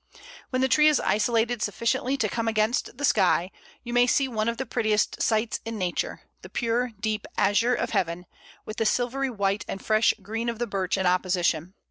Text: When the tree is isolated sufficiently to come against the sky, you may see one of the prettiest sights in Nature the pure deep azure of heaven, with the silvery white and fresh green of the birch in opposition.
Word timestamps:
When 0.49 0.63
the 0.63 0.67
tree 0.67 0.87
is 0.87 0.99
isolated 0.99 1.61
sufficiently 1.61 2.17
to 2.17 2.27
come 2.27 2.47
against 2.47 2.97
the 2.97 3.05
sky, 3.05 3.51
you 3.83 3.93
may 3.93 4.07
see 4.07 4.27
one 4.27 4.49
of 4.49 4.57
the 4.57 4.65
prettiest 4.65 5.21
sights 5.21 5.59
in 5.63 5.77
Nature 5.77 6.23
the 6.41 6.49
pure 6.49 6.89
deep 6.99 7.27
azure 7.37 7.75
of 7.75 7.91
heaven, 7.91 8.25
with 8.65 8.77
the 8.77 8.85
silvery 8.87 9.29
white 9.29 9.63
and 9.67 9.79
fresh 9.79 10.15
green 10.19 10.49
of 10.49 10.57
the 10.57 10.65
birch 10.65 10.97
in 10.97 11.05
opposition. 11.05 11.75